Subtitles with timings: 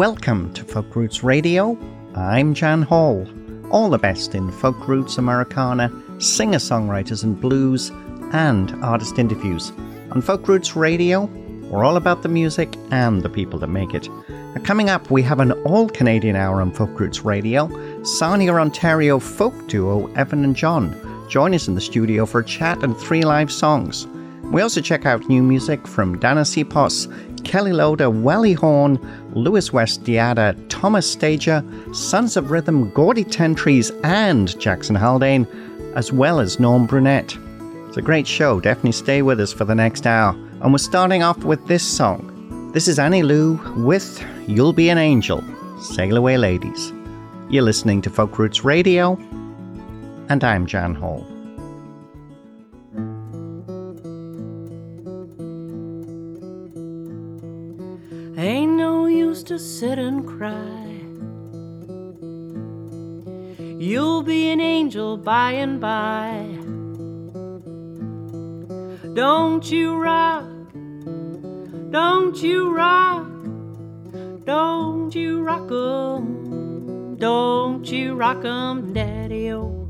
[0.00, 1.76] Welcome to Folk Roots Radio.
[2.14, 3.28] I'm Jan Hall.
[3.70, 7.90] All the best in folk roots Americana, singer songwriters and blues,
[8.32, 9.72] and artist interviews.
[10.12, 11.24] On Folk Roots Radio,
[11.68, 14.08] we're all about the music and the people that make it.
[14.30, 17.68] Now, coming up, we have an all Canadian hour on Folk Roots Radio.
[18.02, 20.96] Sarnia, Ontario folk duo Evan and John
[21.28, 24.06] join us in the studio for a chat and three live songs.
[24.44, 27.06] We also check out new music from Dana Sipos,
[27.50, 28.96] Kelly Loder, Wally Horn,
[29.32, 35.48] Lewis West Diada, Thomas Stager, Sons of Rhythm, Gordie Tentrees, and Jackson Haldane,
[35.96, 37.36] as well as Norm Brunette.
[37.88, 38.60] It's a great show.
[38.60, 40.30] Definitely stay with us for the next hour.
[40.62, 42.70] And we're starting off with this song.
[42.72, 43.54] This is Annie Lou
[43.84, 45.42] with You'll Be an Angel.
[45.80, 46.92] Sail away, ladies.
[47.48, 49.14] You're listening to Folk Roots Radio,
[50.28, 51.26] and I'm Jan Hall.
[59.80, 61.00] Sit and cry.
[63.78, 66.44] You'll be an angel by and by.
[69.14, 70.44] Don't you rock,
[71.90, 73.26] don't you rock,
[74.44, 79.62] don't you rock 'em, don't you rock 'em, daddy-o.
[79.62, 79.88] Oh.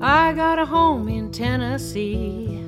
[0.00, 2.59] I got a home in Tennessee.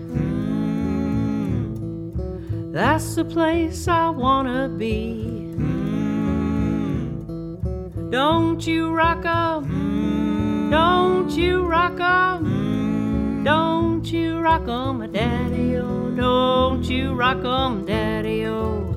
[2.73, 5.53] That's the place I wanna be.
[5.57, 6.81] Hmm.
[8.09, 10.71] Don't you rock rock 'em, hmm.
[10.71, 13.45] don't you rock rock 'em, hmm.
[13.45, 18.92] don't you rock 'em, daddy o, don't you rock 'em, daddy o.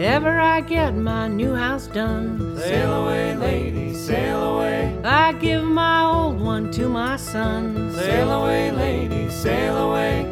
[0.00, 4.98] Ever I get my new house done, Sail away, lady, sail away.
[5.04, 7.92] I give my old one to my son.
[7.92, 10.24] Sail away, lady, sail away.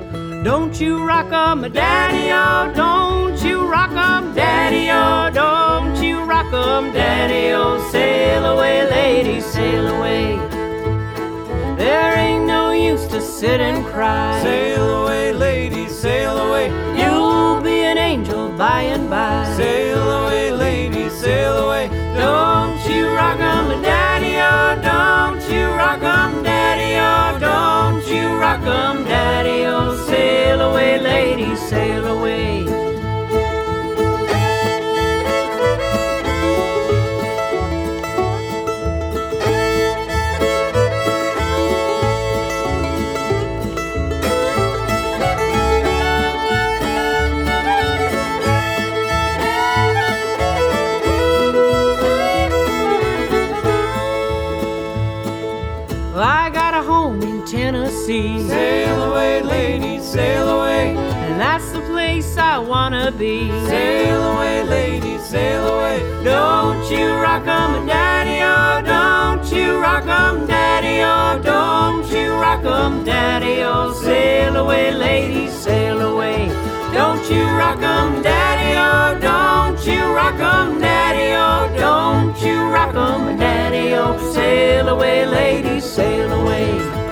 [0.42, 6.50] Don't you rock 'em, daddy o, don't you rock 'em, daddy o, don't you rock
[6.50, 7.78] 'em, daddy o.
[7.92, 10.38] Sail away, lady, sail away.
[11.76, 14.40] There ain't no use to sit and cry.
[14.42, 16.87] Sail away, lady, sail away.
[18.08, 19.54] Angel by and by.
[19.54, 21.88] Sail away, lady, sail away.
[22.16, 28.64] Don't you rock 'em, daddy o, don't you rock 'em, daddy o, don't you rock
[28.64, 29.94] 'em, daddy o.
[30.06, 32.77] Sail away, lady, sail away.
[60.12, 60.96] Sail away.
[60.96, 63.50] and that's the place I wanna be.
[63.66, 65.98] Sail away, lady, sail away.
[66.24, 72.64] Don't you rock 'em, daddy o, don't you rock 'em, daddy o, don't you rock
[72.64, 73.92] 'em, daddy o.
[73.92, 76.40] Sail away, lady, sail away.
[76.94, 81.50] Don't you rock 'em, daddy o, don't you rock 'em, daddy o,
[81.84, 84.06] don't you rock 'em, daddy o.
[84.32, 87.07] Sail away, lady, sail away.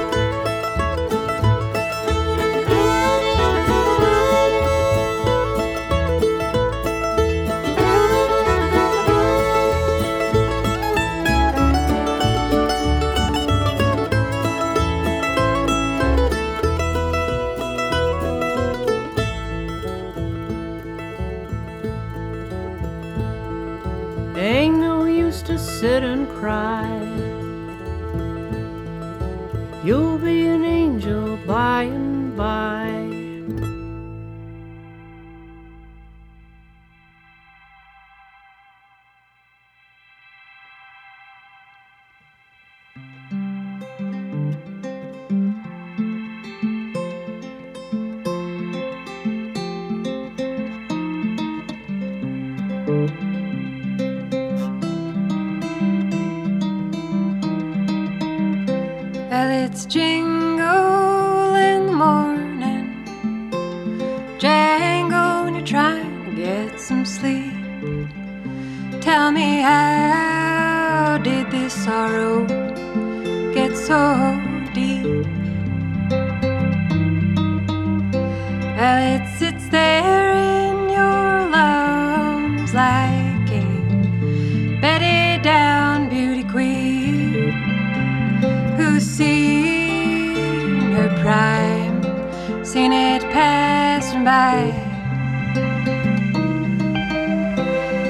[92.77, 94.71] Seen it passing by.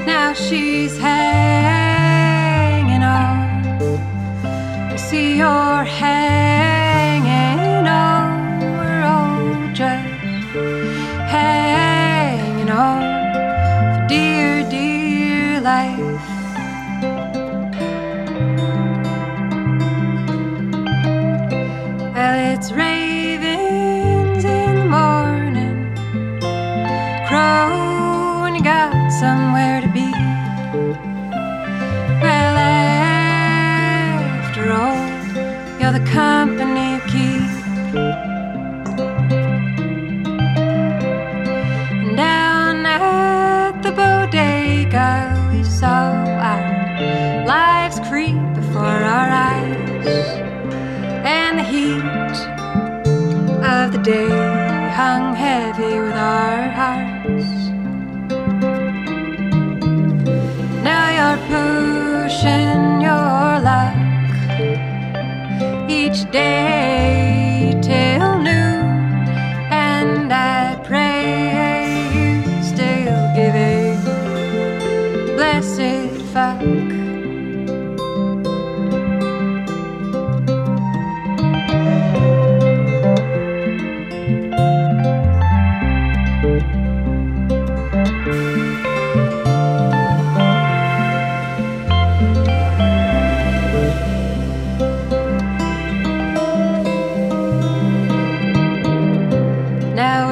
[0.04, 2.24] Now she's hanging
[3.04, 3.36] on.
[4.92, 6.45] I see your hanging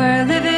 [0.04, 0.53] we're living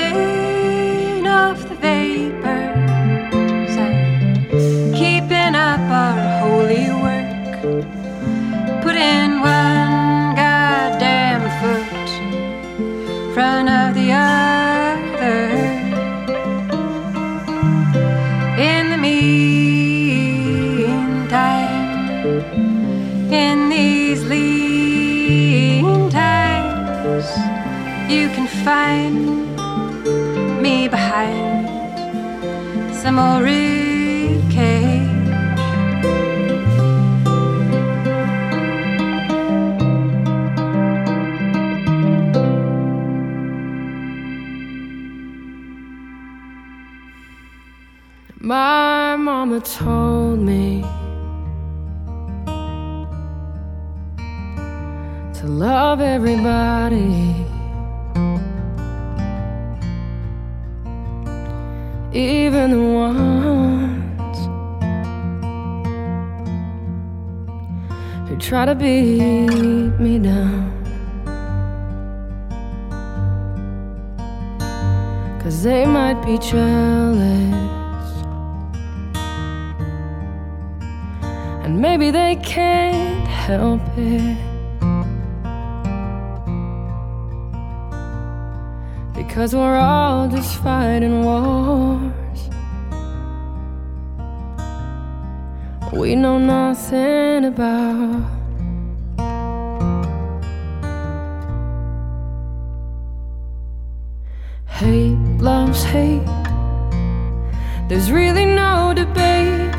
[107.89, 109.73] There's really no debate.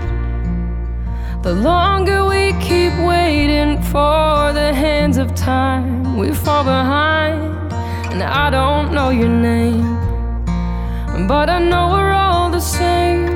[1.43, 7.73] The longer we keep waiting for the hands of time, we fall behind.
[8.13, 9.97] And I don't know your name,
[11.27, 13.27] but I know we're all the same.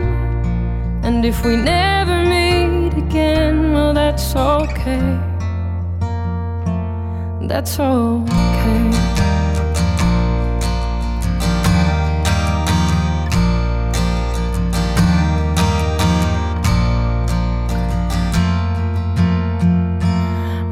[1.03, 5.19] And if we never meet again, well, that's okay.
[7.41, 9.00] That's okay.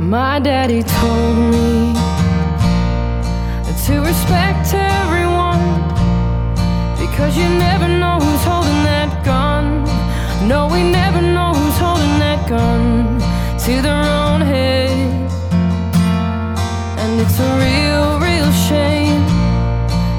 [0.09, 1.93] My daddy told me
[3.85, 5.61] to respect everyone
[6.97, 9.83] because you never know who's holding that gun.
[10.47, 13.19] No, we never know who's holding that gun
[13.65, 14.89] to their own head.
[17.01, 19.21] And it's a real, real shame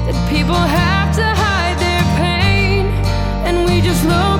[0.07, 2.85] that people have to hide their pain
[3.45, 4.30] and we just look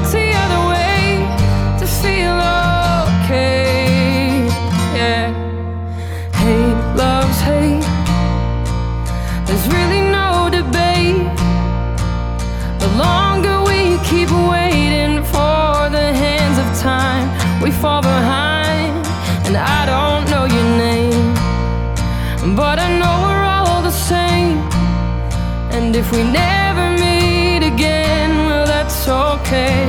[26.12, 29.81] we never meet again, well, that's okay.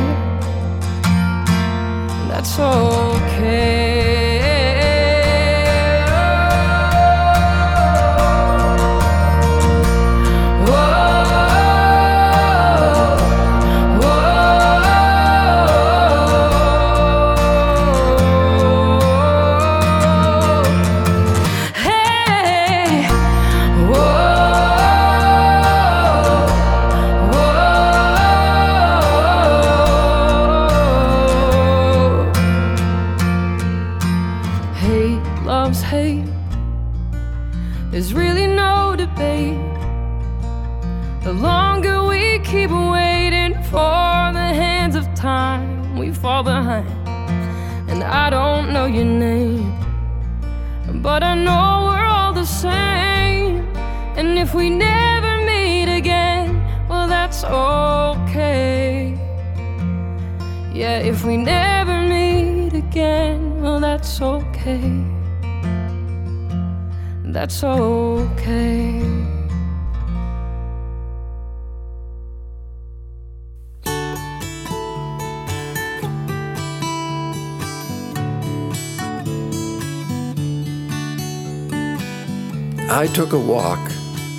[83.12, 83.90] Took a walk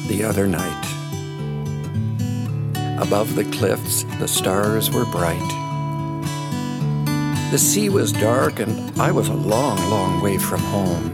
[0.07, 0.85] the other night.
[2.99, 5.47] Above the cliffs, the stars were bright.
[7.51, 11.11] The sea was dark, and I was a long, long way from home.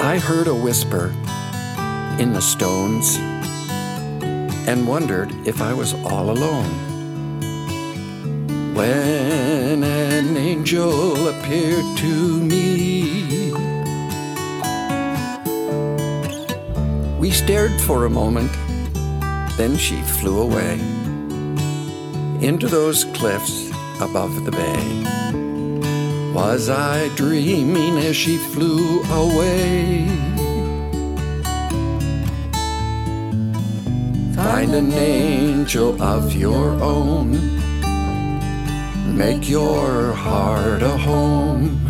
[0.00, 1.06] I heard a whisper
[2.20, 3.16] in the stones
[4.68, 6.70] and wondered if I was all alone.
[8.74, 9.33] When
[10.64, 13.52] angel appeared to me,
[17.18, 18.50] we stared for a moment,
[19.58, 20.80] then she flew away
[22.40, 23.68] into those cliffs
[24.00, 26.32] above the bay.
[26.32, 30.06] Was I dreaming as she flew away?
[34.34, 37.63] Find an angel of your own.
[39.14, 41.80] Make your heart a home.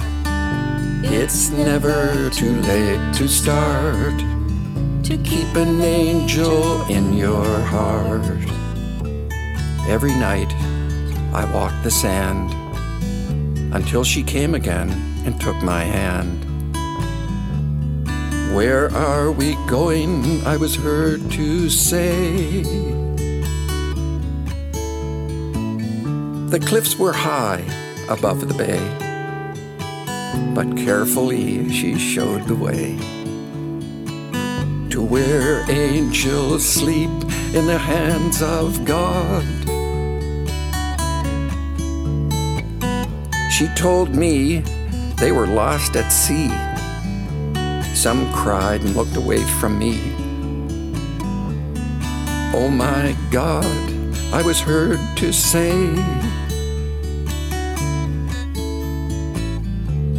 [1.02, 4.18] It's never too late to start.
[5.04, 8.26] To keep an angel in your heart.
[9.88, 10.52] Every night
[11.32, 12.52] I walk the sand
[13.74, 14.90] until she came again
[15.24, 16.44] and took my hand.
[18.54, 20.46] Where are we going?
[20.46, 23.03] I was heard to say.
[26.54, 27.64] The cliffs were high
[28.08, 28.78] above the bay,
[30.54, 32.96] but carefully she showed the way
[34.88, 37.10] to where angels sleep
[37.52, 39.42] in the hands of God.
[43.50, 44.58] She told me
[45.18, 46.50] they were lost at sea.
[47.96, 49.98] Some cried and looked away from me.
[52.54, 53.92] Oh my God,
[54.32, 55.72] I was heard to say,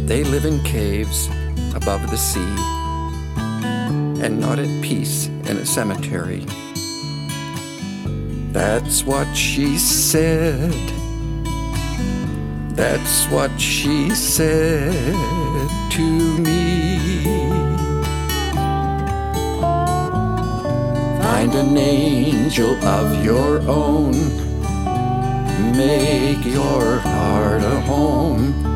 [0.06, 1.28] They live in caves
[1.74, 2.38] above the sea
[4.24, 6.46] and not at peace in a cemetery.
[8.52, 10.70] That's what she said.
[12.76, 14.92] That's what she said
[15.90, 17.26] to me.
[21.20, 24.12] Find an angel of your own.
[25.76, 28.75] Make your heart a home.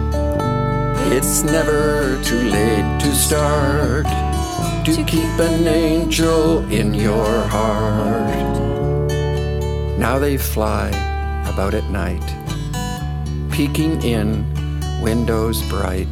[1.22, 4.06] It's never too late to start
[4.86, 9.10] to keep an angel in your heart.
[9.98, 10.88] Now they fly
[11.44, 12.24] about at night
[13.52, 14.46] peeking in
[15.02, 16.08] windows bright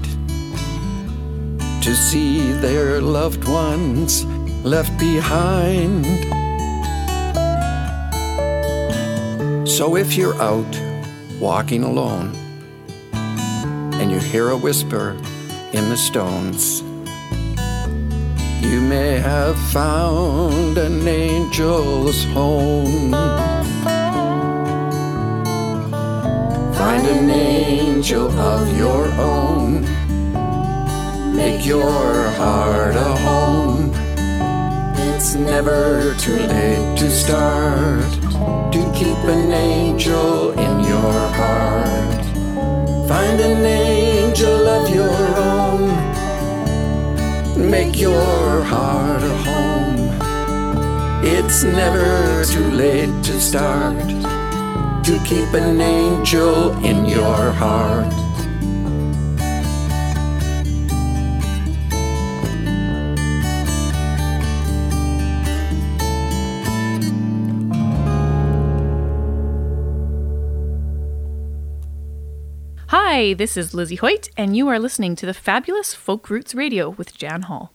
[1.81, 4.27] to see their loved ones
[4.63, 6.05] left behind.
[9.67, 10.73] So if you're out
[11.41, 12.48] walking alone
[13.99, 15.17] and you hear a whisper
[15.73, 16.83] in the stones,
[18.63, 23.13] you may have found an angel's home.
[26.75, 29.83] Find an angel of your own.
[31.35, 33.93] Make your heart a home.
[35.15, 38.13] It's never too late to start
[38.73, 42.28] to keep an angel in your heart.
[43.09, 45.89] Find an angel of your own.
[47.71, 50.11] make your heart a home.
[51.25, 53.97] It's never too late to start
[55.05, 58.28] to keep an angel in your heart.
[73.19, 76.91] Hi, this is Lizzie Hoyt, and you are listening to the fabulous Folk Roots Radio
[76.91, 77.73] with Jan Hall.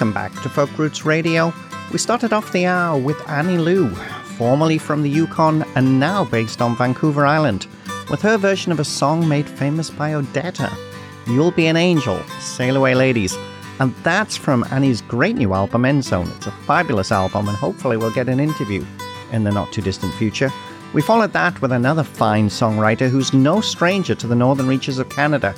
[0.00, 1.52] Welcome back to Folk Roots Radio.
[1.92, 3.90] We started off the hour with Annie Lou,
[4.38, 7.66] formerly from the Yukon and now based on Vancouver Island,
[8.08, 10.74] with her version of a song made famous by Odetta,
[11.26, 13.36] You'll Be an Angel, Sail Away Ladies.
[13.78, 16.30] And that's from Annie's great new album, End Zone.
[16.36, 18.86] It's a fabulous album, and hopefully we'll get an interview
[19.32, 20.50] in the not too distant future.
[20.94, 25.10] We followed that with another fine songwriter who's no stranger to the northern reaches of
[25.10, 25.54] Canada.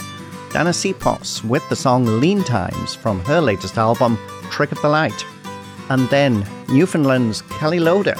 [0.53, 4.19] Dana Sipos with the song Lean Times from her latest album,
[4.51, 5.25] Trick of the Light.
[5.89, 8.17] And then Newfoundland's Kelly Loder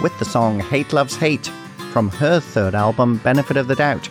[0.00, 1.50] with the song Hate Loves Hate
[1.92, 4.08] from her third album, Benefit of the Doubt.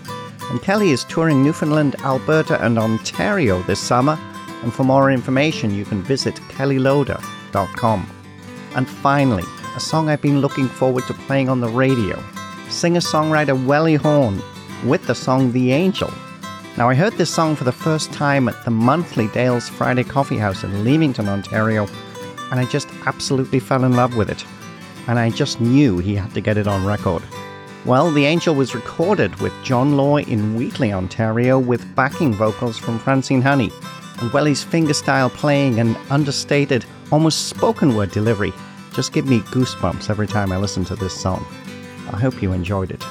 [0.51, 4.19] And Kelly is touring Newfoundland, Alberta, and Ontario this summer.
[4.61, 8.09] And for more information, you can visit kellyloder.com.
[8.75, 9.45] And finally,
[9.77, 12.21] a song I've been looking forward to playing on the radio
[12.67, 14.41] singer songwriter Welly Horn
[14.83, 16.11] with the song The Angel
[16.77, 20.37] now, I heard this song for the first time at the monthly Dale's Friday Coffee
[20.37, 21.87] House in Leamington, Ontario,
[22.51, 24.45] and I just absolutely fell in love with it.
[25.07, 27.23] And I just knew he had to get it on record.
[27.85, 32.99] Well, The Angel was recorded with John Law in Wheatley, Ontario, with backing vocals from
[32.99, 33.71] Francine Honey,
[34.19, 38.53] and Welly's fingerstyle playing and understated, almost spoken word delivery
[38.93, 41.45] just give me goosebumps every time I listen to this song.
[42.11, 43.03] I hope you enjoyed it.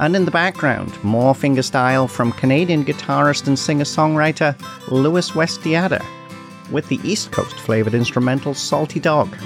[0.00, 4.58] And in the background, more fingerstyle from Canadian guitarist and singer songwriter
[4.90, 6.02] Louis Westiada
[6.70, 9.36] with the East Coast flavored instrumental Salty Dog.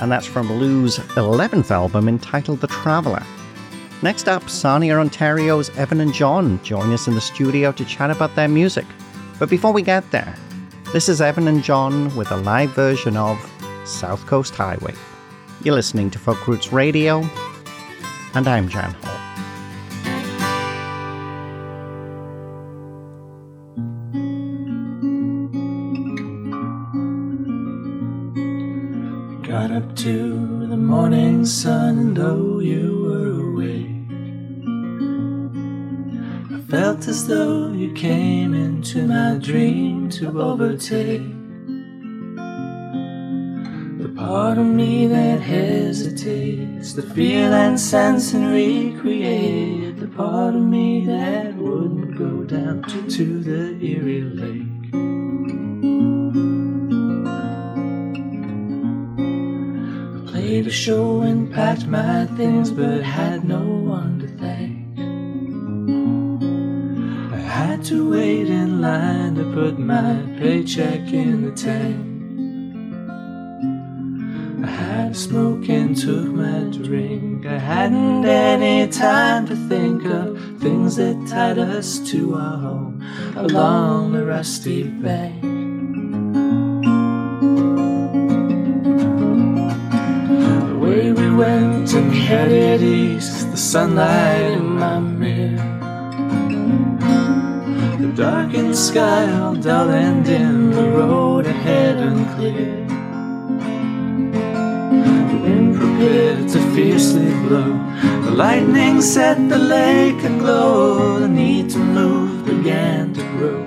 [0.00, 3.22] And that's from Lou's 11th album entitled The Traveller.
[4.02, 8.34] Next up, Sarnia, Ontario's Evan and John join us in the studio to chat about
[8.34, 8.86] their music.
[9.38, 10.34] But before we get there,
[10.92, 13.38] this is Evan and John with a live version of
[13.84, 14.94] South Coast Highway.
[15.62, 17.20] You're listening to Folk Roots Radio,
[18.34, 19.15] and I'm Jan Hall.
[30.06, 34.06] To the morning sun, and though you were awake,
[36.54, 41.26] I felt as though you came into my dream to overtake.
[43.98, 50.62] The part of me that hesitates to feel and sense and recreate, the part of
[50.62, 54.65] me that wouldn't go down to, to the eerie Lake.
[60.56, 64.86] Played a show and packed my things, but had no one to thank.
[67.34, 72.00] I had to wait in line to put my paycheck in the tank.
[74.64, 77.44] I had to smoke and took my drink.
[77.44, 83.04] I hadn't any time to think of things that tied us to our home
[83.36, 85.55] along the rusty bank.
[91.96, 95.56] And headed east, the sunlight in my mirror.
[98.00, 102.84] The darkened sky all dull and dim, the road ahead unclear.
[105.30, 107.72] The wind prepared to fiercely blow.
[108.24, 111.18] The lightning set the lake aglow.
[111.18, 113.62] The need to move began to grow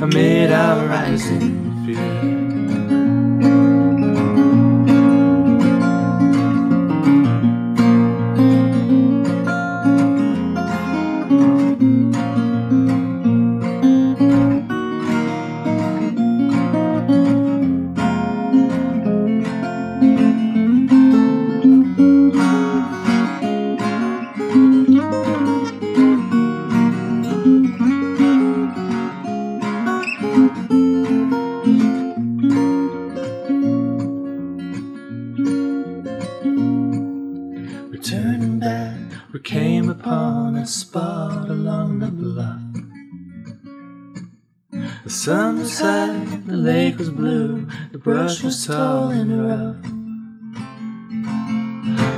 [0.00, 2.43] amid our rising fear.
[47.04, 49.82] Was blue, the brush was tall and rough.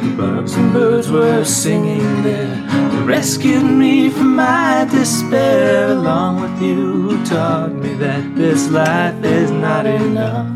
[0.03, 2.55] The bugs and birds were singing there.
[2.93, 5.91] They rescued me from my despair.
[5.91, 10.47] Along with you, who taught me that this life is not enough.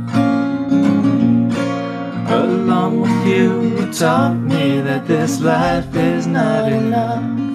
[2.30, 7.49] Along with you, who taught me that this life is not enough.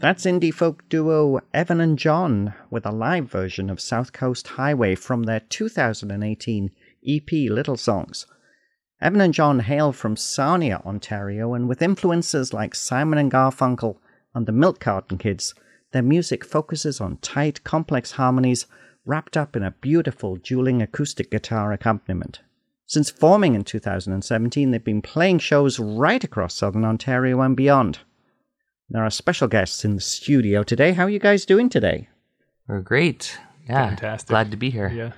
[0.00, 4.94] That's indie folk duo Evan and John with a live version of South Coast Highway
[4.94, 6.70] from their 2018
[7.04, 8.24] EP Little Songs.
[9.00, 13.98] Evan and John hail from Sarnia, Ontario, and with influences like Simon and Garfunkel
[14.36, 15.52] and the Milk Carton Kids,
[15.90, 18.66] their music focuses on tight, complex harmonies
[19.04, 22.38] wrapped up in a beautiful dueling acoustic guitar accompaniment.
[22.86, 27.98] Since forming in 2017, they've been playing shows right across southern Ontario and beyond.
[28.90, 30.92] There are special guests in the studio today.
[30.92, 32.08] How are you guys doing today?
[32.66, 33.38] We're great.
[33.68, 33.88] Yeah.
[33.88, 34.30] Fantastic.
[34.30, 34.88] Glad to be here.
[34.88, 35.12] Yeah.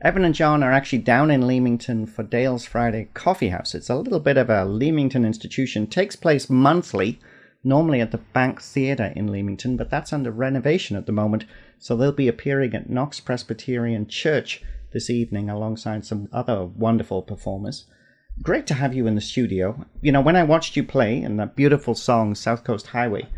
[0.00, 3.76] Evan and John are actually down in Leamington for Dale's Friday Coffee House.
[3.76, 5.86] It's a little bit of a Leamington institution.
[5.86, 7.20] Takes place monthly,
[7.62, 11.44] normally at the Bank Theatre in Leamington, but that's under renovation at the moment.
[11.78, 17.84] So they'll be appearing at Knox Presbyterian Church this evening alongside some other wonderful performers.
[18.40, 19.84] Great to have you in the studio.
[20.00, 23.28] You know, when I watched you play in that beautiful song South Coast Highway,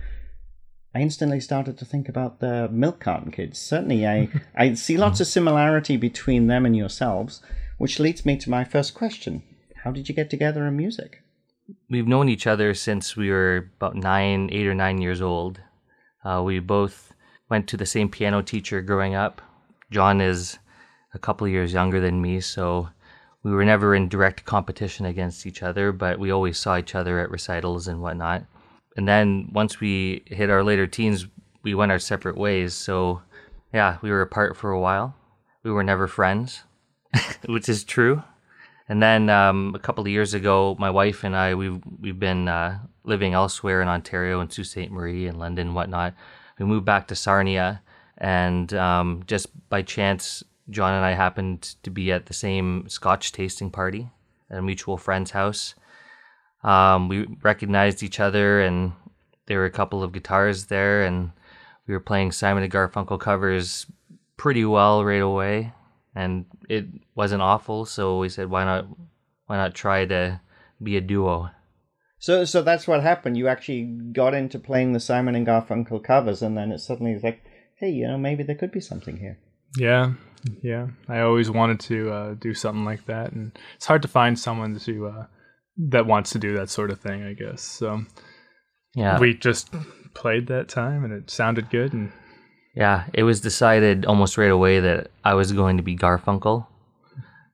[0.94, 3.58] I instantly started to think about the Milk Carton Kids.
[3.58, 7.42] Certainly, I, I see lots of similarity between them and yourselves,
[7.78, 9.42] which leads me to my first question.
[9.82, 11.22] How did you get together in music?
[11.90, 15.60] We've known each other since we were about nine, eight or nine years old.
[16.24, 17.12] Uh, we both
[17.50, 19.42] went to the same piano teacher growing up.
[19.90, 20.58] John is
[21.12, 22.88] a couple of years younger than me, so
[23.44, 27.20] we were never in direct competition against each other, but we always saw each other
[27.20, 28.44] at recitals and whatnot.
[28.96, 31.26] And then once we hit our later teens,
[31.62, 32.72] we went our separate ways.
[32.72, 33.22] So,
[33.72, 35.14] yeah, we were apart for a while.
[35.62, 36.62] We were never friends,
[37.46, 38.22] which is true.
[38.88, 42.48] And then um, a couple of years ago, my wife and I we've we've been
[42.48, 44.90] uh, living elsewhere in Ontario and Sault Ste.
[44.90, 46.14] Marie and London and whatnot.
[46.58, 47.82] We moved back to Sarnia,
[48.18, 53.32] and um, just by chance, John and I happened to be at the same Scotch
[53.32, 54.10] tasting party
[54.50, 55.74] at a mutual friend's house.
[56.62, 58.92] Um, we recognized each other, and
[59.46, 61.32] there were a couple of guitars there, and
[61.86, 63.86] we were playing Simon and Garfunkel covers
[64.36, 65.72] pretty well right away,
[66.14, 67.84] and it wasn't awful.
[67.84, 68.86] So we said, why not,
[69.46, 70.40] why not try to
[70.82, 71.50] be a duo?
[72.18, 73.36] So, so that's what happened.
[73.36, 77.22] You actually got into playing the Simon and Garfunkel covers, and then it suddenly was
[77.22, 77.44] like,
[77.76, 79.38] hey, you know, maybe there could be something here.
[79.76, 80.14] Yeah,
[80.62, 80.88] yeah.
[81.08, 84.78] I always wanted to uh, do something like that, and it's hard to find someone
[84.78, 85.26] to uh,
[85.90, 87.22] that wants to do that sort of thing.
[87.22, 88.02] I guess so.
[88.94, 89.74] Yeah, We just
[90.14, 92.12] played that time, and it sounded good, and
[92.74, 96.66] Yeah, it was decided almost right away that I was going to be Garfunkel.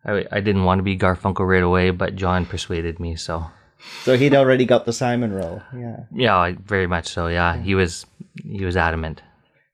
[0.05, 3.17] I, I didn't want to be Garfunkel right away, but John persuaded me.
[3.17, 3.47] So
[4.03, 5.63] So he'd already got the Simon role.
[5.77, 5.97] Yeah.
[6.13, 7.27] yeah, very much so.
[7.27, 8.07] Yeah, he was
[8.43, 9.23] he was adamant.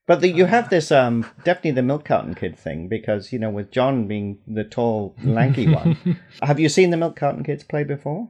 [0.07, 3.51] But the, you have this um definitely the milk carton kid thing because you know
[3.51, 6.21] with John being the tall lanky one.
[6.43, 8.29] have you seen the milk carton kids play before?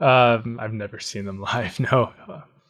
[0.00, 1.80] um, I've never seen them live.
[1.92, 2.12] No,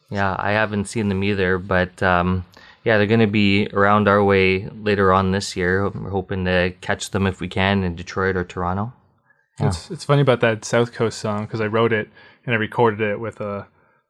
[0.09, 2.45] Yeah, I haven't seen them either, but um,
[2.83, 5.87] yeah, they're going to be around our way later on this year.
[5.89, 8.93] We're hoping to catch them if we can in Detroit or Toronto.
[9.59, 12.09] It's it's funny about that South Coast song because I wrote it
[12.45, 13.67] and I recorded it with a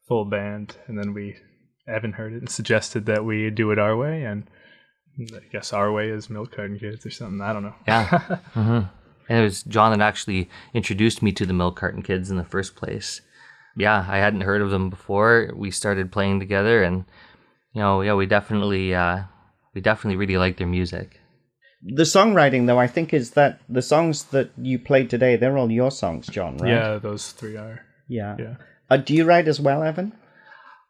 [0.08, 1.38] full band, and then we
[1.89, 4.47] Evan heard it and suggested that we do it our way, and
[5.34, 7.41] I guess our way is Milk Carton Kids or something.
[7.41, 7.75] I don't know.
[7.88, 8.06] Yeah.
[8.54, 8.82] hmm
[9.28, 12.43] And it was John that actually introduced me to the Milk Carton Kids in the
[12.45, 13.21] first place.
[13.75, 15.52] Yeah, I hadn't heard of them before.
[15.56, 17.06] We started playing together, and
[17.73, 19.23] you know, yeah, we definitely, uh,
[19.73, 21.19] we definitely really like their music.
[21.82, 25.71] The songwriting, though, I think is that the songs that you played today, they're all
[25.71, 26.71] your songs, John, right?
[26.71, 27.86] Yeah, those three are.
[28.10, 28.36] Yeah.
[28.38, 28.56] Yeah.
[28.89, 30.12] Uh, do you write as well, Evan?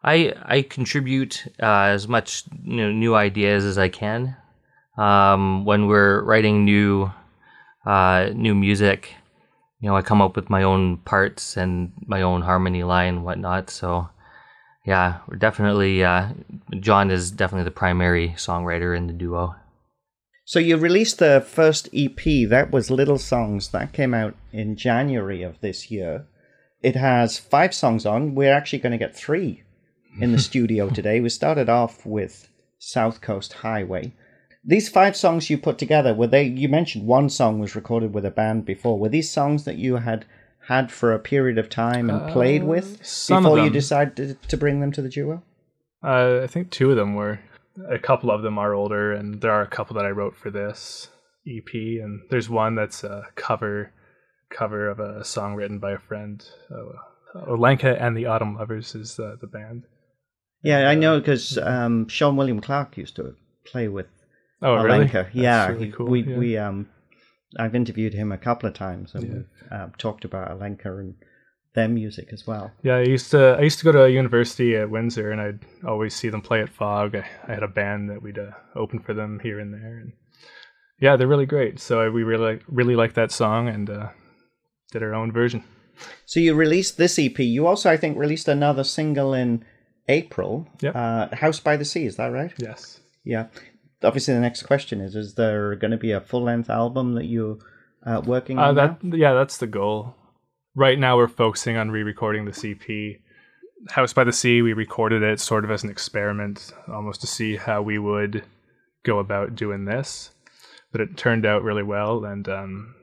[0.02, 4.36] I I contribute uh, as much you know, new ideas as I can.
[4.96, 7.12] Um, when we're writing new
[7.86, 9.14] uh, new music,
[9.80, 13.24] you know, I come up with my own parts and my own harmony line and
[13.24, 13.70] whatnot.
[13.70, 14.08] So,
[14.84, 16.30] yeah, we're definitely uh,
[16.80, 19.54] John is definitely the primary songwriter in the duo.
[20.44, 22.48] So you released the first EP.
[22.48, 23.68] That was Little Songs.
[23.68, 26.26] That came out in January of this year.
[26.82, 28.34] It has five songs on.
[28.34, 29.62] We're actually going to get three
[30.20, 31.20] in the studio today.
[31.20, 34.12] We started off with South Coast Highway.
[34.64, 36.44] These five songs you put together were they?
[36.44, 38.98] You mentioned one song was recorded with a band before.
[38.98, 40.26] Were these songs that you had
[40.68, 44.80] had for a period of time and played with some before you decided to bring
[44.80, 45.42] them to the duo?
[46.02, 47.40] Uh, I think two of them were.
[47.90, 50.50] A couple of them are older, and there are a couple that I wrote for
[50.50, 51.08] this
[51.46, 51.72] EP.
[51.72, 53.92] And there's one that's a cover
[54.50, 56.44] cover of a song written by a friend.
[56.70, 59.86] Uh, Olenka and the Autumn Lovers is the the band.
[60.62, 64.06] Yeah, I know because um, Sean William Clark used to play with
[64.62, 64.76] Oh.
[64.76, 65.12] Olenka.
[65.12, 66.36] That's Yeah, really he- cool, we yeah.
[66.36, 66.88] we um,
[67.58, 69.32] I've interviewed him a couple of times and Yeah.
[69.34, 71.14] we've uh, talked about Olenka and
[71.74, 72.72] their music as well.
[72.82, 75.60] Yeah, I used to I used to go to a university at Windsor, and I'd
[75.86, 77.14] always see them play at Phog.
[77.16, 80.12] I, I had a band that we'd uh, open for them here and there, and
[81.00, 81.78] yeah, they're really great.
[81.80, 84.08] So I, we really really liked that song and uh,
[84.92, 85.64] did our own version.
[86.26, 87.38] So you released this EP.
[87.38, 89.64] You also, I think, released another single in
[90.10, 90.66] April.
[90.80, 90.94] Yep.
[90.94, 92.06] Uh, House by the Sea.
[92.06, 92.52] Is that right?
[92.58, 93.00] Yes.
[93.24, 93.46] Yeah.
[94.02, 97.26] Obviously, the next question is: Is there going to be a full length album that
[97.26, 97.58] you're
[98.06, 98.74] uh, working Uh, on?
[98.76, 99.16] that now?
[99.16, 100.14] yeah, that's the goal.
[100.74, 103.20] Right now, we're focusing on re-recording the EP.
[103.90, 107.56] House by the Sea, we recorded it sort of as an experiment, almost to see
[107.56, 108.44] how we would
[109.04, 110.30] go about doing this.
[110.92, 112.94] But it turned out really well, and um,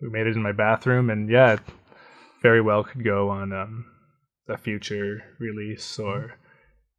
[0.00, 1.60] we made it in my bathroom, and yeah, it
[2.42, 3.84] very well could go on um,
[4.48, 6.34] a future release, or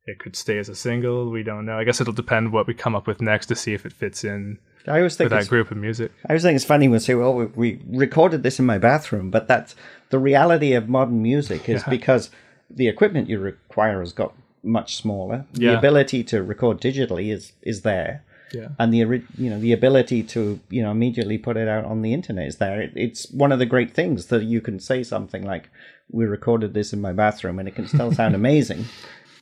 [0.05, 1.29] it could stay as a single.
[1.29, 1.77] We don't know.
[1.77, 4.23] I guess it'll depend what we come up with next to see if it fits
[4.23, 6.11] in I always with think that group of music.
[6.25, 8.77] I always think it's funny when we say, "Well, we, we recorded this in my
[8.77, 9.75] bathroom," but that's
[10.09, 11.89] the reality of modern music is Yeah.
[11.89, 12.29] because
[12.69, 14.33] the equipment you require has got
[14.63, 15.45] much smaller.
[15.53, 18.69] The ability to record digitally is is there, Yeah.
[18.79, 18.99] and the
[19.37, 22.57] you know the ability to you know immediately put it out on the internet is
[22.57, 22.81] there.
[22.81, 25.69] It, it's one of the great things that you can say something like,
[26.11, 28.85] "We recorded this in my bathroom," and it can still sound amazing.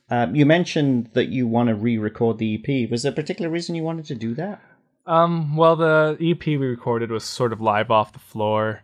[0.08, 2.90] Um, you mentioned that you want to re-record the EP.
[2.90, 4.60] Was there a particular reason you wanted to do that?
[5.06, 8.82] Um, well, the EP we recorded was sort of live off the floor,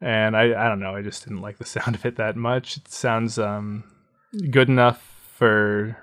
[0.00, 2.76] and I, I don't know, I just didn't like the sound of it that much.
[2.76, 3.84] It sounds um
[4.50, 5.02] good enough
[5.36, 5.96] for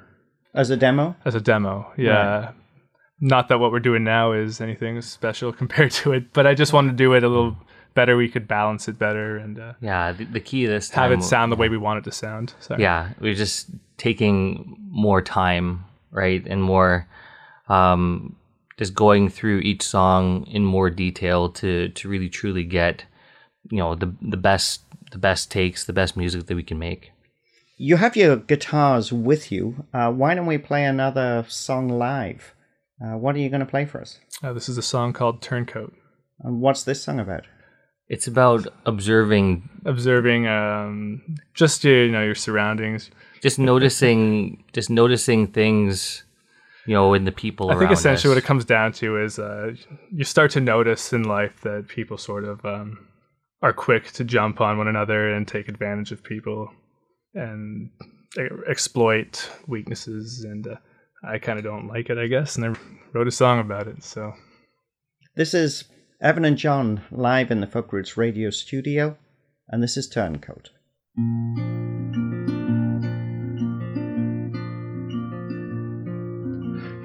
[0.53, 1.15] As a demo?
[1.25, 1.91] as a demo.
[1.97, 2.51] Yeah.
[3.21, 6.71] Not that what we're doing now is anything special compared to it, but I just
[6.73, 7.57] wanted to do it a little
[7.93, 8.15] better.
[8.17, 11.23] We could balance it better and uh, Yeah, the, the key this time have it
[11.23, 12.53] sound the way we want it to sound.
[12.59, 12.81] Sorry.
[12.81, 17.07] yeah we're just taking more time right and more
[17.67, 18.35] um
[18.77, 23.03] just going through each song in more detail to to really truly get
[23.69, 27.11] you know the the best the best takes the best music that we can make
[27.77, 29.85] You have your guitars with you.
[29.93, 32.53] Uh, why don't we play another song live?
[33.01, 34.19] Uh, what are you going to play for us?
[34.43, 35.93] Uh, this is a song called Turncoat.
[36.43, 37.45] And what's this song about?
[38.09, 41.21] It's about observing Observing um,
[41.53, 43.09] just your, you know your surroundings.
[43.41, 46.23] just noticing just noticing things
[46.85, 48.35] you know in the people I around think essentially us.
[48.35, 49.71] what it comes down to is uh,
[50.11, 53.07] you start to notice in life that people sort of um,
[53.61, 56.69] are quick to jump on one another and take advantage of people
[57.33, 57.89] and
[58.67, 60.43] exploit weaknesses.
[60.43, 60.75] And uh,
[61.23, 62.55] I kind of don't like it, I guess.
[62.55, 62.79] And I
[63.13, 64.03] wrote a song about it.
[64.03, 64.33] So
[65.35, 65.83] This is
[66.21, 69.15] Evan and John live in the Folk Roots radio studio,
[69.69, 70.69] and this is Turncoat.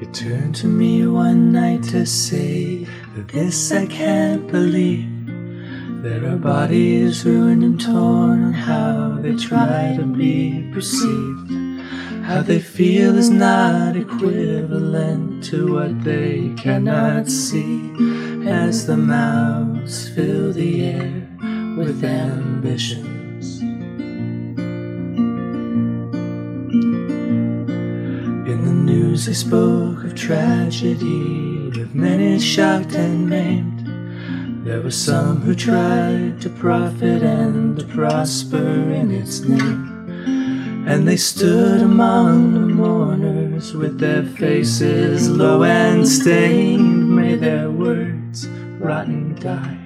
[0.01, 5.09] You turned to me one night to say that this I can't believe.
[6.03, 11.53] There are bodies ruined and torn, how they try to be perceived.
[12.25, 18.34] How they feel is not equivalent to what they cannot see.
[18.47, 21.29] As the mouths fill the air
[21.79, 23.61] with ambitions.
[28.51, 34.67] In the news, they spoke of tragedy, with many shocked and maimed.
[34.67, 40.85] There were some who tried to profit and to prosper in its name.
[40.87, 47.17] And they stood among the mourners with their faces low and stained.
[47.17, 48.24] May their words
[48.85, 49.79] rot and die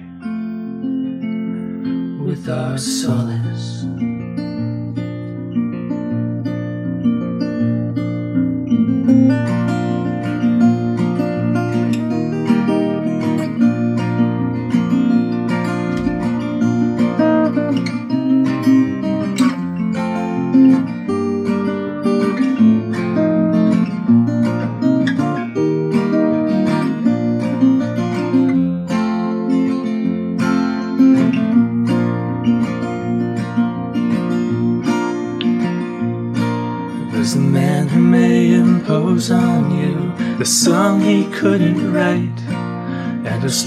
[2.21, 3.85] with our solace.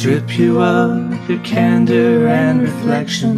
[0.02, 3.36] Strip you of your candor and reflection.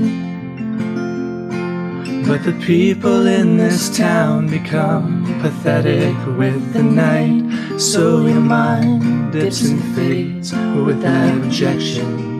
[2.26, 9.60] But the people in this town become pathetic with the night, so your mind dips
[9.60, 12.32] and fades with abjection.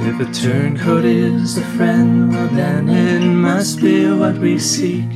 [0.00, 5.10] If a turncoat is a friend, well then it must be what we seek.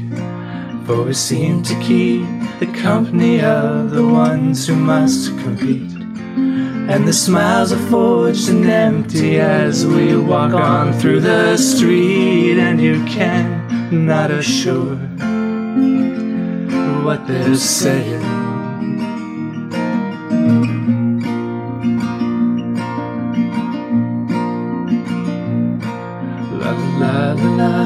[0.84, 5.92] For we seem to keep the company of the ones who must compete.
[6.88, 12.80] And the smiles are forged and empty as we walk on through the street, and
[12.80, 14.96] you can not assure
[17.04, 18.22] what they're saying.
[26.60, 27.85] La la la la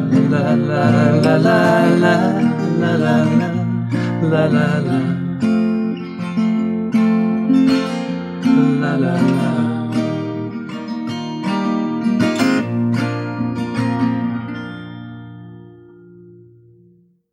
[0.31, 2.15] la la la la la la
[2.79, 3.17] la la
[4.21, 5.21] La la la la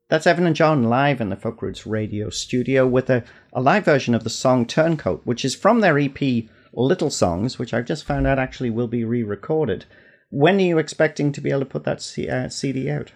[0.08, 3.84] That's Evan and John live in the Folk Roots radio studio with a, a live
[3.84, 6.18] version of the song Turncoat, which is from their EP
[6.72, 9.84] Little Songs, which I've just found out actually will be re recorded.
[10.30, 13.12] When are you expecting to be able to put that C- uh, CD out?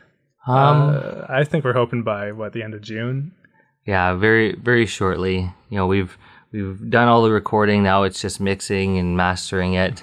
[0.46, 3.33] Um, Uh, I think we're hoping by what the end of June.
[3.87, 5.53] yeah, very very shortly.
[5.70, 6.16] You know, we've
[6.53, 7.83] we've done all the recording.
[7.83, 10.03] Now it's just mixing and mastering it.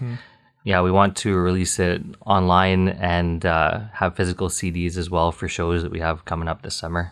[0.66, 5.48] Yeah, we want to release it online and uh, have physical CDs as well for
[5.48, 7.12] shows that we have coming up this summer.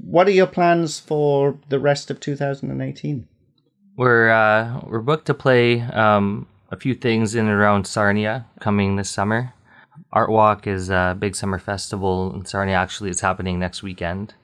[0.00, 3.26] What are your plans for the rest of 2018?
[3.96, 8.96] We're uh, we're booked to play um, a few things in and around Sarnia coming
[8.96, 9.54] this summer.
[10.12, 12.74] Art Walk is a big summer festival in Sarnia.
[12.74, 14.34] Actually, it's happening next weekend.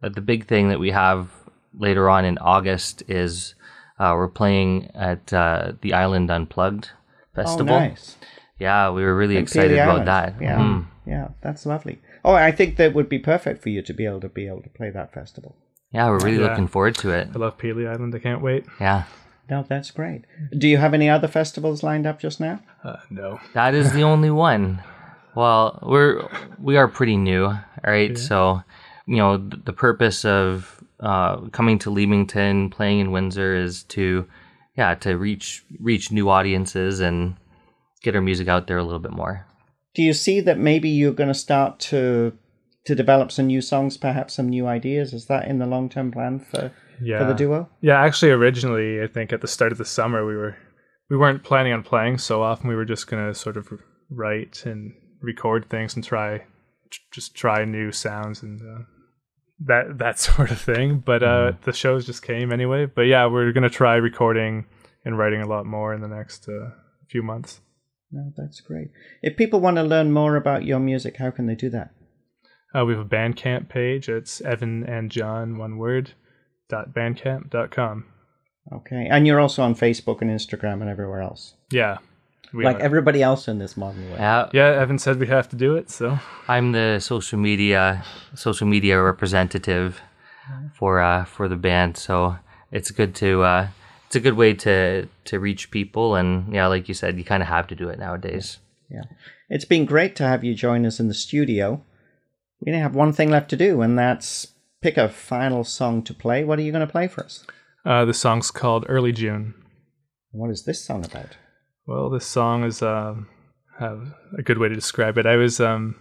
[0.00, 1.30] But the big thing that we have
[1.74, 3.54] later on in August is
[3.98, 6.90] uh, we're playing at uh, the Island Unplugged
[7.34, 7.74] festival.
[7.74, 8.16] Oh, nice.
[8.58, 10.34] Yeah, we were really In excited about that.
[10.40, 10.86] Yeah, Mhm.
[11.06, 12.00] yeah, that's lovely.
[12.24, 14.62] Oh, I think that would be perfect for you to be able to be able
[14.62, 15.56] to play that festival.
[15.92, 16.48] Yeah, we're really Yeah.
[16.50, 17.28] looking forward to it.
[17.34, 18.14] I love Pelee Island.
[18.14, 18.66] I can't wait.
[18.80, 19.04] Yeah.
[19.50, 20.24] No, that's great.
[20.56, 22.60] Do you have any other festivals lined up just now?
[22.84, 23.40] Uh, no.
[23.54, 24.82] That is the only one.
[25.34, 26.28] Well, we're
[26.60, 27.56] we are pretty new,
[27.86, 28.18] right?
[28.18, 28.62] So,
[29.06, 34.26] you know, th- the purpose of uh, coming to Leamington, playing in Windsor, is to,
[34.76, 37.36] yeah, to reach reach new audiences and
[38.02, 39.46] get our music out there a little bit more.
[39.94, 42.36] Do you see that maybe you're going to start to
[42.84, 45.12] to develop some new songs, perhaps some new ideas?
[45.12, 47.18] Is that in the long term plan for Yeah.
[47.18, 47.68] for the duo?
[47.80, 50.56] Yeah, actually, originally, I think at the start of the summer, we were
[51.10, 52.68] we weren't planning on playing so often.
[52.68, 53.68] We were just gonna sort of
[54.10, 56.44] write and record things and try
[57.12, 58.84] just try new sounds and uh,
[59.66, 60.98] that that sort of thing.
[60.98, 62.86] But uh, the shows just came anyway.
[62.86, 64.66] But yeah, we're gonna try recording
[65.04, 66.70] and writing a lot more in the next uh,
[67.08, 67.60] few months.
[68.10, 68.88] No, that's great.
[69.22, 71.90] If people want to learn more about your music, how can they do that?
[72.74, 74.08] Uh, we have a Bandcamp page.
[74.08, 76.12] It's Evan and John one word
[76.68, 78.04] dot bandcamp dot com.
[78.72, 81.98] Okay, and you're also on Facebook and Instagram and everywhere else, Yeah.
[82.52, 84.18] We like are- everybody else in this modern world.
[84.20, 88.02] Yeah, yeah, Evan said we have to do it, so I'm the social media
[88.34, 90.00] social media representative
[90.74, 92.36] for uh, for the band, so
[92.72, 93.68] it's good to uh,
[94.06, 97.42] it's a good way to to reach people, and yeah, like you said, you kind
[97.42, 98.58] of have to do it nowadays.
[98.90, 99.02] Yeah.
[99.50, 101.82] It's been great to have you join us in the studio.
[102.60, 106.14] We only have one thing left to do, and that's pick a final song to
[106.14, 106.44] play.
[106.44, 107.44] What are you going to play for us?
[107.84, 109.54] Uh, the song's called Early June.
[110.30, 111.36] What is this song about?
[111.86, 115.26] Well, this song is have a good way to describe it.
[115.26, 115.96] I was, um,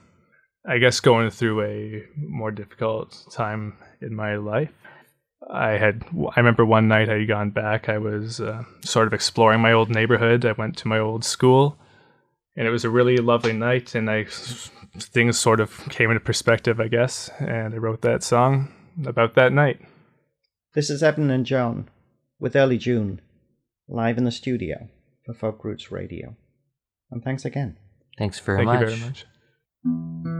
[0.67, 4.71] I guess, going through a more difficult time in my life.
[5.49, 6.03] I had,
[6.35, 7.87] I remember one night I had gone back.
[7.87, 10.45] I was uh, sort of exploring my old neighborhood.
[10.45, 11.77] I went to my old school,
[12.57, 13.95] and it was a really lovely night.
[13.95, 14.25] And I,
[14.99, 17.29] things sort of came into perspective, I guess.
[17.39, 18.73] And I wrote that song
[19.05, 19.81] about that night.
[20.73, 21.89] This is Evan and John
[22.39, 23.21] with Early June,
[23.87, 24.89] live in the studio
[25.25, 26.35] for Folk Roots Radio.
[27.09, 27.77] And thanks again.
[28.17, 28.81] Thanks very Thank much.
[28.81, 30.36] you very much.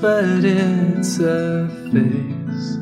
[0.00, 2.76] But it's a phase.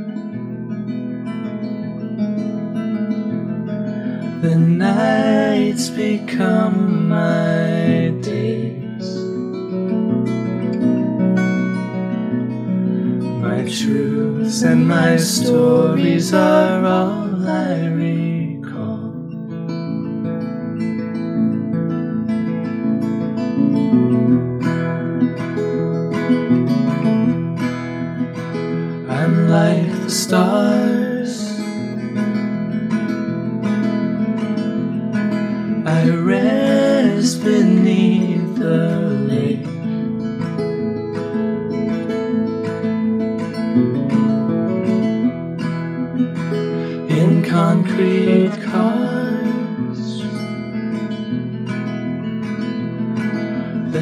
[4.42, 9.08] the nights become my days.
[13.40, 17.27] My truths and my stories are all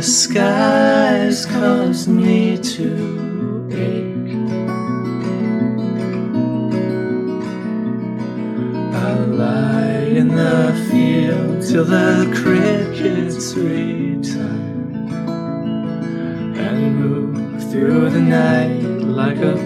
[0.07, 4.35] skies cause me to ache.
[8.95, 14.95] I'll lie in the field till the crickets return
[16.57, 19.66] and move through the night like a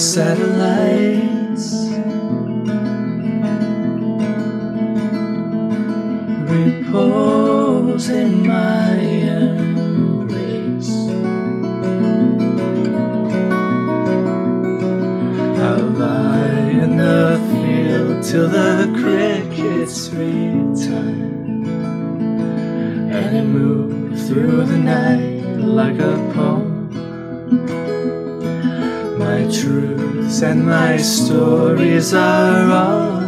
[0.00, 1.74] satellites
[6.48, 8.94] repose in my
[9.36, 10.96] embrace.
[15.60, 21.66] I'll lie in the field till the crickets return
[23.12, 26.49] and move through the night like a poem.
[29.60, 33.19] Truths and my stories are all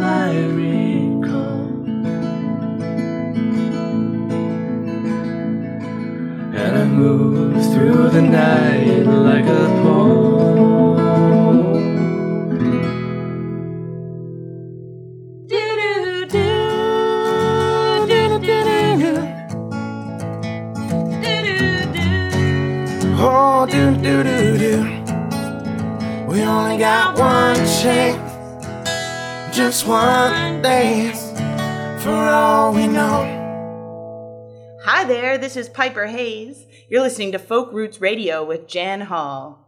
[35.83, 36.65] Piper Hayes.
[36.87, 39.59] You're listening to Folk Roots Radio with Jan Hall.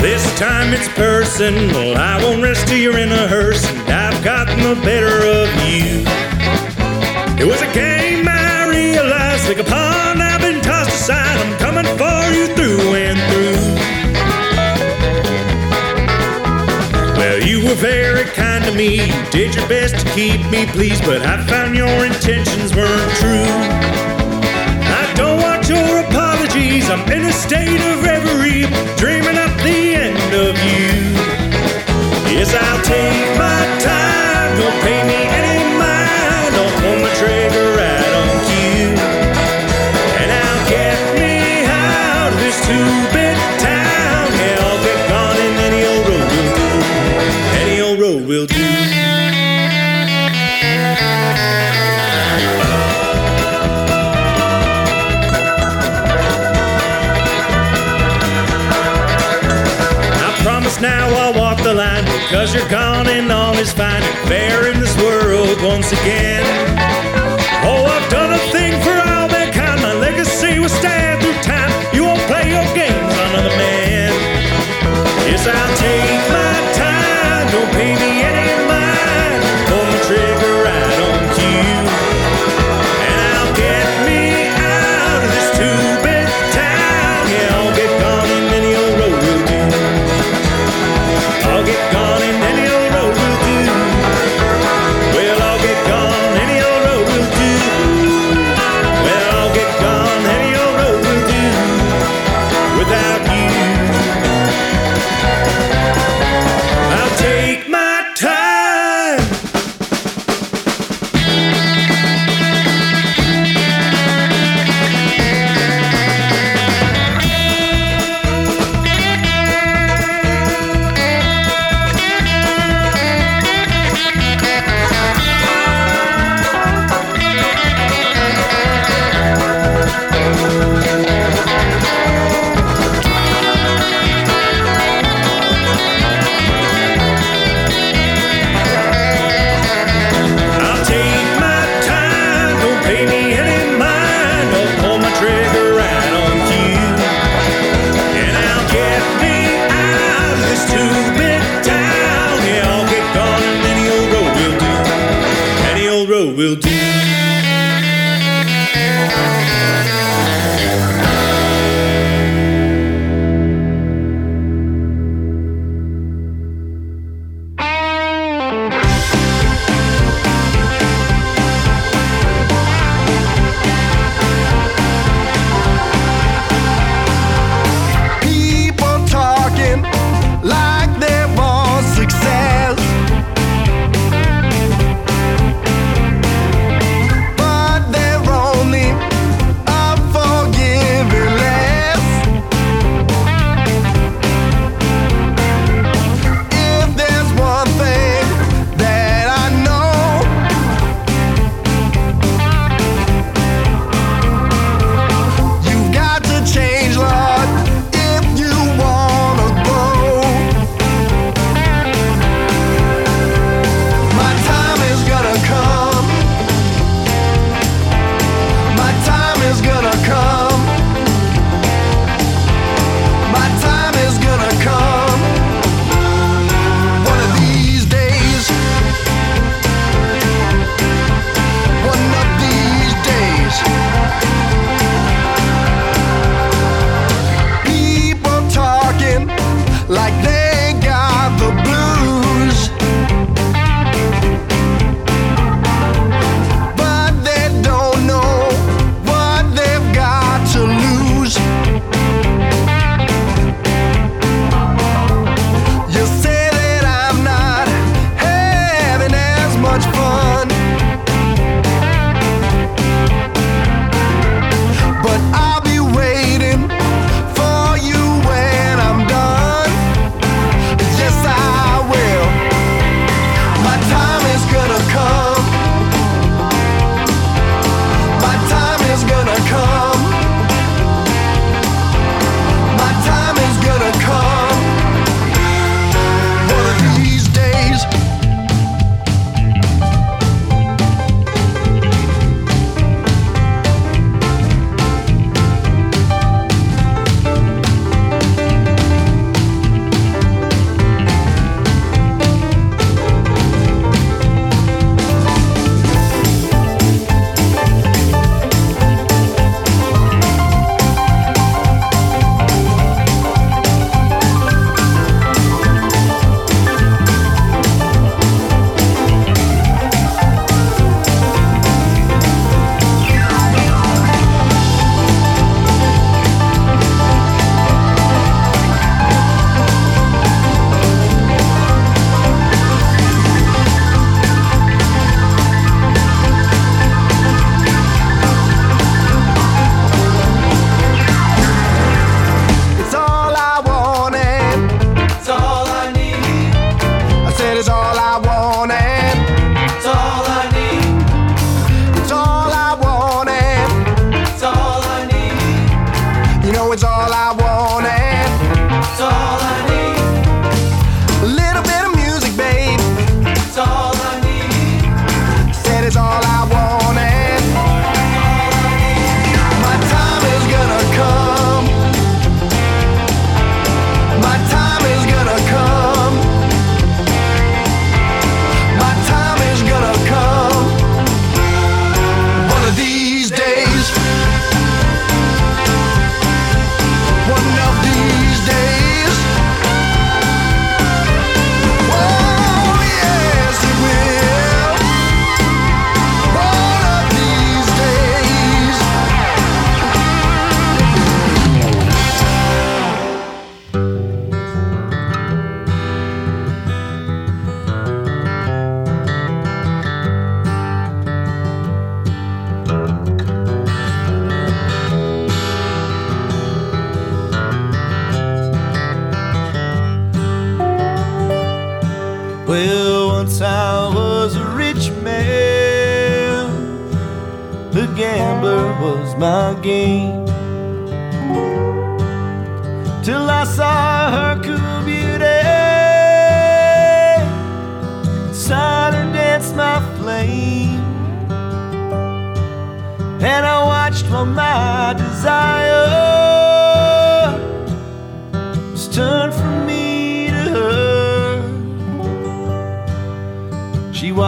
[0.00, 1.94] This time it's personal.
[1.98, 6.02] I won't rest till you're in a hearse, and I've gotten the better of you.
[7.38, 11.36] It was a game I realized, like a pond I've been tossed aside.
[11.46, 12.23] I'm coming for
[18.24, 19.10] very kind to me.
[19.30, 23.48] Did your best to keep me pleased, but I found your intentions weren't true.
[25.00, 26.90] I don't want your apologies.
[26.90, 28.66] I'm in a state of reverie,
[28.96, 31.14] dreaming up the end of you.
[32.32, 34.58] Yes, I'll take my time.
[34.58, 35.53] Don't pay me any
[62.54, 66.33] you're gone and all is fine fair in this world once again.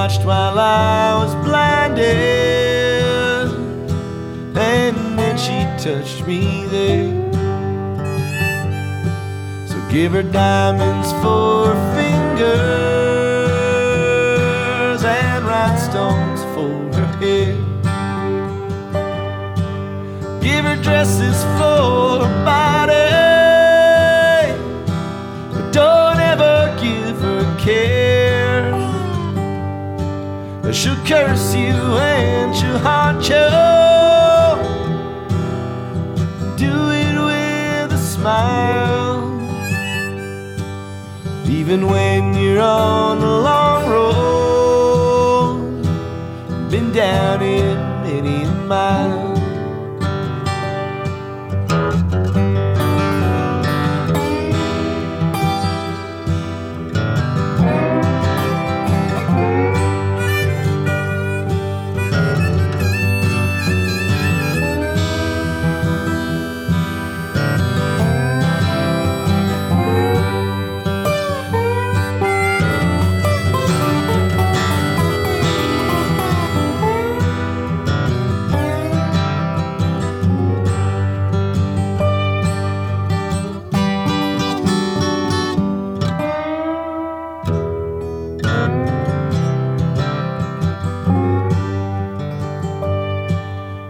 [0.07, 2.04] Watched while I was blinded,
[4.57, 7.11] and then she touched me there.
[9.66, 12.44] So give her diamonds for fingers
[15.02, 17.57] and rhinestones for her hair.
[20.40, 22.86] Give her dresses for her body,
[30.87, 33.49] She'll curse you and she'll haunt you.
[36.57, 39.18] Do it with a smile.
[41.51, 45.82] Even when you're on the long road,
[46.70, 47.74] been down it
[48.05, 48.55] many a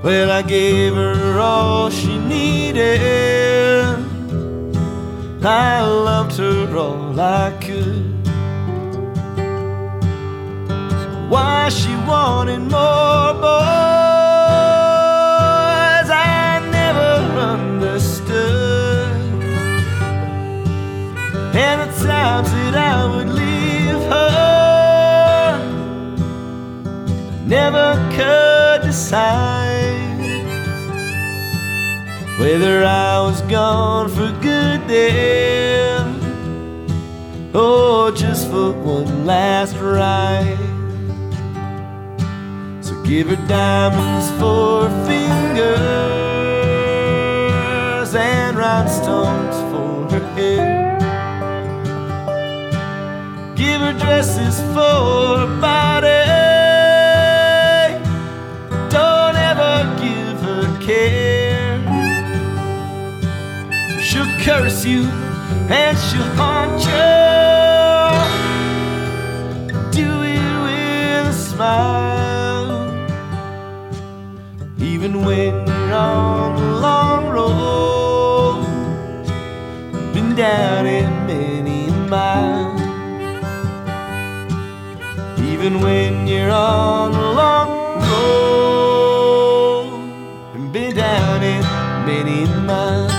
[0.06, 3.00] Well, I gave her all she needed.
[5.44, 8.14] I loved her all I could.
[11.28, 13.58] Why she wanted more boys,
[16.08, 17.12] I never
[17.54, 19.10] understood.
[21.52, 25.58] And the times that I would leave her,
[27.44, 29.65] never could decide
[32.46, 36.06] whether I was gone for good then,
[37.52, 40.56] or just for one last ride.
[42.80, 45.74] So give her diamonds for fingers
[48.14, 50.98] and rhinestones for her hair.
[53.56, 55.60] Give her dresses for her
[64.16, 65.02] She'll curse you
[65.68, 67.12] and she'll haunt you.
[69.92, 72.72] Do it with a smile.
[74.78, 78.64] Even when you're on the long road,
[80.14, 82.74] been down it many a mile.
[85.40, 89.90] Even when you're on the long road,
[90.72, 91.62] been down it
[92.06, 93.15] many a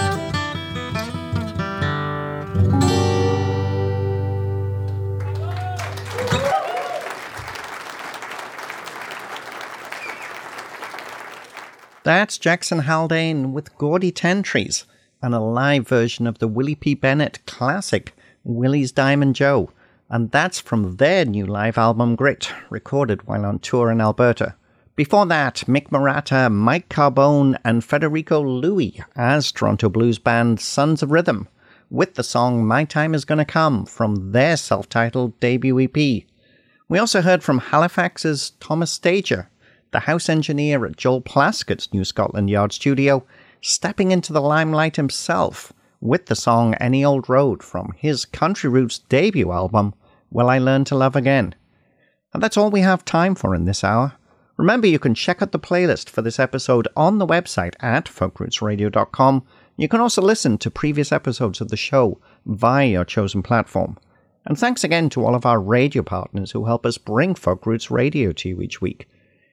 [12.08, 14.86] That's Jaxon Haldane with Gordie Tentrees
[15.22, 16.94] and a live version of the Willie P.
[16.94, 19.72] Bennett classic, Willie's Diamond Joe.
[20.10, 24.56] And that's from their new live album Grit, recorded while on tour in Alberta.
[24.96, 31.12] Before that, Mick Maratta, Mike Carbone, and Federico Louis as Toronto blues band Sons of
[31.12, 31.50] Rhythm,
[31.90, 36.24] with the song My Time Is Gonna Come from their self titled debut EP.
[36.88, 39.50] We also heard from Halifax's Thomas Stager,
[39.92, 43.26] the house engineer at Joel Plaskett's New Scotland Yard studio,
[43.62, 49.00] stepping into the limelight himself with the song Any Old Road from his Country Roots
[49.00, 49.94] debut album,
[50.32, 51.56] Will I Learn to Love Again.
[52.34, 54.14] And that's all we have time for in this hour.
[54.58, 59.44] Remember, you can check out the playlist for this episode on the website at folkrootsradio.com.
[59.78, 63.98] You can also listen to previous episodes of the show via your chosen platform.
[64.46, 67.92] And thanks again to all of our radio partners who help us bring Folk Roots
[67.92, 69.08] Radio to you each week.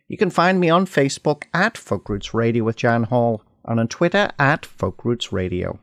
[0.08, 3.88] You can find me on Facebook at Folk Roots Radio with Jan Hall and on
[3.88, 5.78] Twitter at Folk Roots Radio.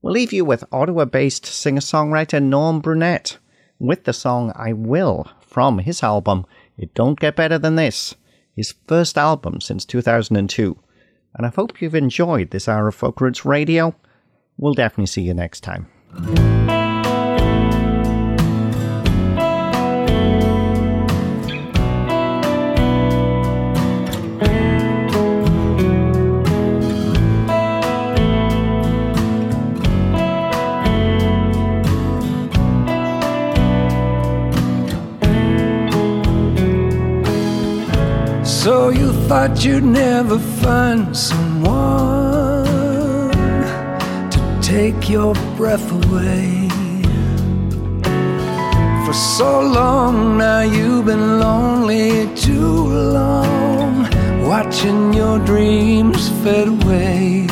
[0.00, 3.38] We'll leave you with Ottawa based singer songwriter Norm Brunette
[3.80, 6.46] with the song I Will from his album
[6.76, 8.14] It Don't Get Better Than This,
[8.54, 10.78] his first album since 2002.
[11.34, 13.94] And I hope you've enjoyed this hour of Folk Roots Radio.
[14.56, 15.88] We'll definitely see you next time.
[39.28, 42.64] Thought you'd never find someone
[44.30, 46.66] to take your breath away.
[49.04, 52.86] For so long now you've been lonely too
[53.18, 54.08] long,
[54.48, 57.46] watching your dreams fade away.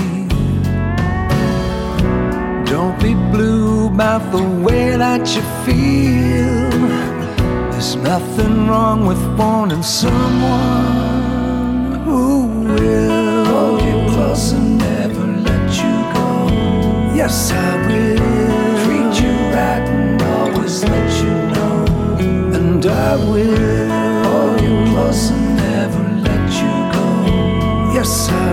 [2.64, 6.70] Don't be blue about the way that you feel.
[7.70, 11.15] There's nothing wrong with wanting someone
[14.36, 16.28] you close and never let you go.
[17.14, 18.16] Yes, I will
[18.84, 21.84] treat you right and always let you know.
[22.54, 23.88] And I will
[24.24, 27.08] hold you close and never let you go.
[27.94, 28.45] Yes, I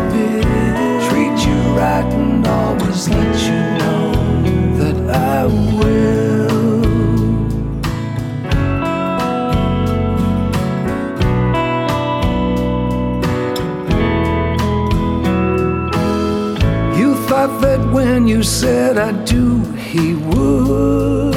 [17.43, 21.33] That when you said I do, he would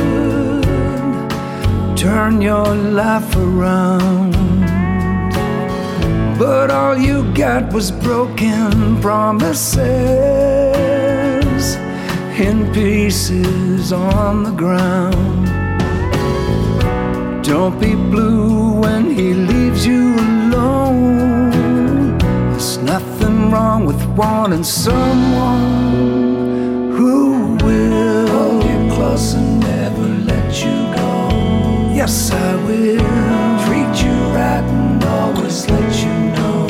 [1.96, 4.32] turn your life around.
[6.38, 9.76] But all you got was broken promises
[12.38, 15.46] in pieces on the ground.
[17.44, 21.45] Don't be blue when he leaves you alone.
[23.56, 25.62] Wrong with wanting someone
[26.92, 31.30] who will hold you close and never let you go.
[31.94, 33.00] Yes, I will
[33.64, 36.66] treat you right and always let you know.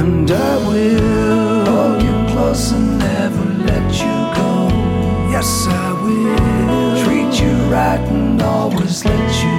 [0.00, 4.70] And I will hold you close and never let you go.
[5.30, 9.55] Yes, I will treat you right and always let you